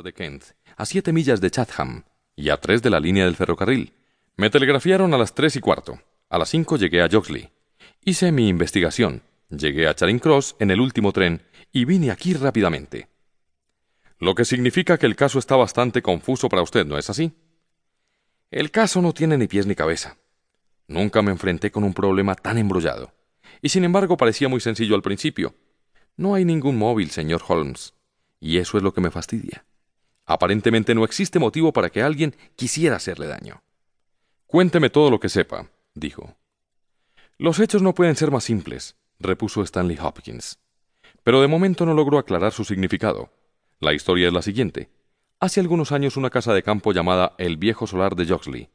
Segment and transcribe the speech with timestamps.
[0.00, 0.44] de Kent,
[0.78, 2.04] a siete millas de Chatham
[2.34, 3.92] y a tres de la línea del ferrocarril.
[4.38, 6.00] Me telegrafiaron a las tres y cuarto.
[6.30, 7.50] A las cinco llegué a Joxley.
[8.02, 9.22] Hice mi investigación.
[9.50, 13.08] Llegué a Charing Cross en el último tren y vine aquí rápidamente.
[14.18, 17.32] Lo que significa que el caso está bastante confuso para usted, ¿no es así?
[18.50, 20.16] El caso no tiene ni pies ni cabeza.
[20.88, 23.12] Nunca me enfrenté con un problema tan embrollado.
[23.60, 25.54] Y sin embargo parecía muy sencillo al principio.
[26.16, 27.94] No hay ningún móvil, señor Holmes.
[28.40, 29.64] Y eso es lo que me fastidia.
[30.26, 33.62] Aparentemente no existe motivo para que alguien quisiera hacerle daño.
[34.46, 36.36] Cuénteme todo lo que sepa, dijo.
[37.38, 40.58] Los hechos no pueden ser más simples, repuso Stanley Hopkins.
[41.22, 43.30] Pero de momento no logró aclarar su significado.
[43.80, 44.90] La historia es la siguiente.
[45.40, 48.68] Hace algunos años una casa de campo llamada El Viejo Solar de Joxley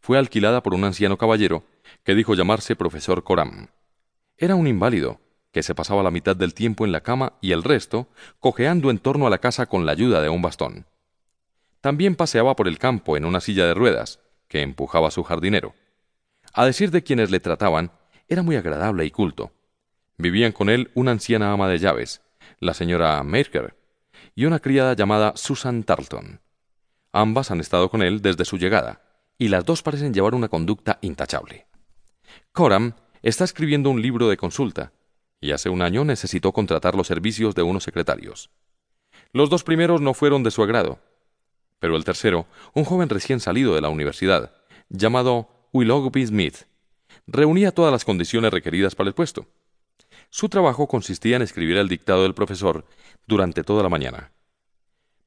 [0.00, 1.64] fue alquilada por un anciano caballero
[2.02, 3.68] que dijo llamarse profesor Coram.
[4.36, 7.62] Era un inválido, que se pasaba la mitad del tiempo en la cama y el
[7.62, 10.84] resto cojeando en torno a la casa con la ayuda de un bastón.
[11.84, 15.74] También paseaba por el campo en una silla de ruedas, que empujaba su jardinero.
[16.54, 17.92] A decir de quienes le trataban,
[18.26, 19.52] era muy agradable y culto.
[20.16, 22.22] Vivían con él una anciana ama de llaves,
[22.58, 23.76] la señora Merker,
[24.34, 26.40] y una criada llamada Susan Tarleton.
[27.12, 29.02] Ambas han estado con él desde su llegada,
[29.36, 31.66] y las dos parecen llevar una conducta intachable.
[32.52, 34.92] Coram está escribiendo un libro de consulta,
[35.38, 38.48] y hace un año necesitó contratar los servicios de unos secretarios.
[39.34, 40.98] Los dos primeros no fueron de su agrado,
[41.84, 44.54] pero el tercero, un joven recién salido de la universidad,
[44.88, 46.62] llamado Willoughby Smith,
[47.26, 49.48] reunía todas las condiciones requeridas para el puesto.
[50.30, 52.86] Su trabajo consistía en escribir el dictado del profesor
[53.26, 54.32] durante toda la mañana.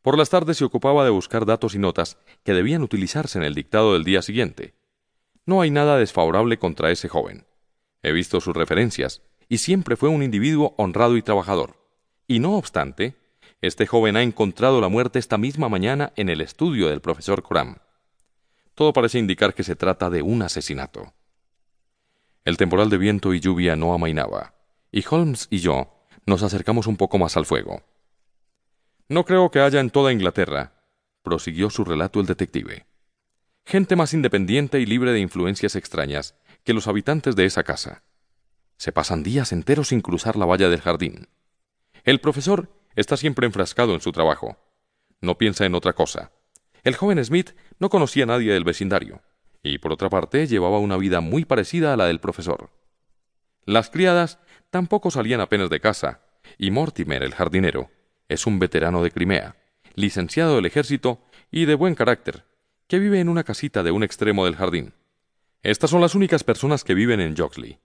[0.01, 3.53] Por las tardes se ocupaba de buscar datos y notas que debían utilizarse en el
[3.53, 4.73] dictado del día siguiente.
[5.45, 7.45] No hay nada desfavorable contra ese joven.
[8.01, 11.75] He visto sus referencias, y siempre fue un individuo honrado y trabajador.
[12.25, 13.15] Y no obstante,
[13.61, 17.77] este joven ha encontrado la muerte esta misma mañana en el estudio del profesor Coram.
[18.75, 21.13] Todo parece indicar que se trata de un asesinato.
[22.45, 24.53] El temporal de viento y lluvia no amainaba,
[24.91, 27.81] y Holmes y yo nos acercamos un poco más al fuego.
[29.09, 30.73] No creo que haya en toda Inglaterra,
[31.23, 32.85] prosiguió su relato el detective,
[33.65, 38.03] gente más independiente y libre de influencias extrañas que los habitantes de esa casa.
[38.77, 41.27] Se pasan días enteros sin cruzar la valla del jardín.
[42.03, 44.57] El profesor está siempre enfrascado en su trabajo.
[45.21, 46.31] No piensa en otra cosa.
[46.83, 49.21] El joven Smith no conocía a nadie del vecindario,
[49.63, 52.71] y por otra parte llevaba una vida muy parecida a la del profesor.
[53.65, 54.39] Las criadas
[54.71, 56.21] tampoco salían apenas de casa,
[56.57, 57.91] y Mortimer, el jardinero,
[58.29, 59.55] es un veterano de Crimea,
[59.93, 61.21] licenciado del ejército
[61.51, 62.45] y de buen carácter,
[62.87, 64.93] que vive en una casita de un extremo del jardín.
[65.61, 67.79] Estas son las únicas personas que viven en Joxley.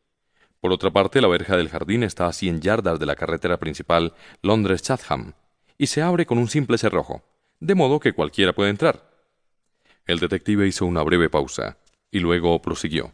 [0.62, 4.14] Por otra parte, la verja del jardín está a cien yardas de la carretera principal
[4.42, 5.32] Londres-Chatham
[5.76, 7.24] y se abre con un simple cerrojo,
[7.58, 9.10] de modo que cualquiera puede entrar.
[10.06, 11.78] El detective hizo una breve pausa
[12.12, 13.12] y luego prosiguió.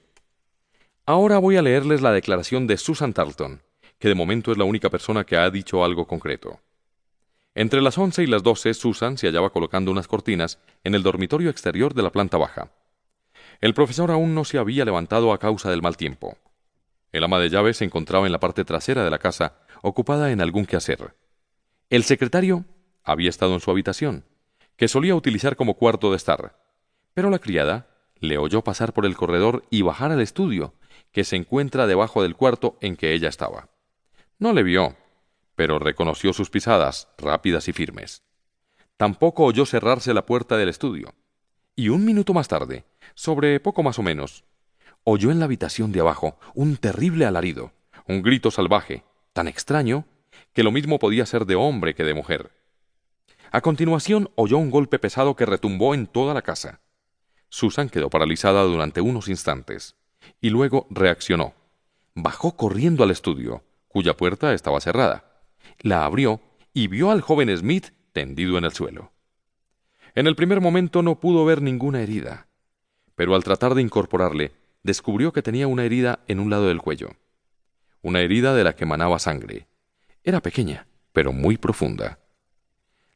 [1.07, 3.63] Ahora voy a leerles la declaración de Susan Tarleton,
[3.99, 6.61] que de momento es la única persona que ha dicho algo concreto.
[7.55, 11.49] Entre las once y las doce, Susan se hallaba colocando unas cortinas en el dormitorio
[11.49, 12.73] exterior de la planta baja.
[13.63, 16.37] El profesor aún no se había levantado a causa del mal tiempo.
[17.13, 20.41] El ama de llaves se encontraba en la parte trasera de la casa, ocupada en
[20.41, 21.17] algún quehacer.
[21.91, 22.65] El secretario
[23.03, 24.27] había estado en su habitación,
[24.77, 26.59] que solía utilizar como cuarto de estar,
[27.15, 27.89] pero la criada
[28.21, 30.75] le oyó pasar por el corredor y bajar al estudio,
[31.13, 33.71] que se encuentra debajo del cuarto en que ella estaba.
[34.39, 34.97] No le vio,
[35.55, 38.23] pero reconoció sus pisadas, rápidas y firmes.
[38.97, 41.15] Tampoco oyó cerrarse la puerta del estudio.
[41.75, 44.45] Y un minuto más tarde, sobre poco más o menos,
[45.11, 47.73] oyó en la habitación de abajo un terrible alarido,
[48.07, 50.05] un grito salvaje, tan extraño,
[50.53, 52.51] que lo mismo podía ser de hombre que de mujer.
[53.51, 56.83] A continuación oyó un golpe pesado que retumbó en toda la casa.
[57.49, 59.97] Susan quedó paralizada durante unos instantes,
[60.43, 61.55] y luego reaccionó.
[62.15, 65.25] Bajó corriendo al estudio, cuya puerta estaba cerrada.
[65.79, 66.43] La abrió
[66.75, 69.13] y vio al joven Smith tendido en el suelo.
[70.15, 72.49] En el primer momento no pudo ver ninguna herida,
[73.15, 74.53] pero al tratar de incorporarle,
[74.83, 77.11] descubrió que tenía una herida en un lado del cuello.
[78.03, 79.67] Una herida de la que manaba sangre.
[80.25, 82.21] Era pequeña, pero muy profunda.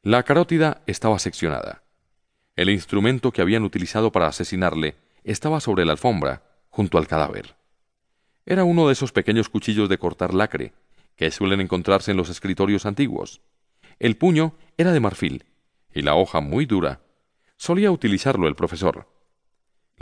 [0.02, 1.84] La carótida estaba seccionada.
[2.56, 7.54] El instrumento que habían utilizado para asesinarle estaba sobre la alfombra, junto al cadáver.
[8.44, 10.72] Era uno de esos pequeños cuchillos de cortar lacre,
[11.16, 13.40] que suelen encontrarse en los escritorios antiguos.
[13.98, 15.44] El puño era de marfil,
[15.94, 17.00] y la hoja muy dura.
[17.56, 19.11] Solía utilizarlo el profesor.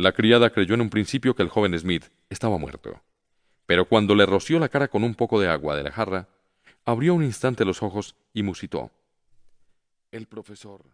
[0.01, 3.03] La criada creyó en un principio que el joven Smith estaba muerto.
[3.67, 6.27] Pero cuando le roció la cara con un poco de agua de la jarra,
[6.87, 8.91] abrió un instante los ojos y musitó.
[10.11, 10.87] El profesor